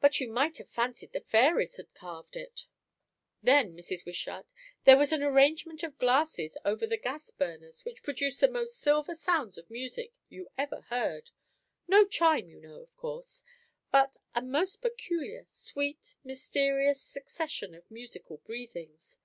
[0.00, 2.64] But you might have fancied the fairies had carved it.
[3.42, 4.06] Then, Mrs.
[4.06, 4.46] Wishart,
[4.84, 9.14] there was an arrangement of glasses over the gas burners, which produced the most silver
[9.14, 11.28] sounds of music you ever heard;
[11.86, 13.42] no chime, you know, of course;
[13.92, 19.18] but a most peculiar, sweet, mysterious succession of musical breathings.